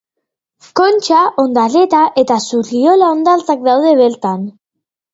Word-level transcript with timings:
Kontxa, 0.79 1.19
Ondarreta 1.43 2.01
eta 2.23 2.39
Zurriola 2.49 3.13
hondartzak 3.13 3.65
daude 3.71 3.97
bertan. 4.05 4.53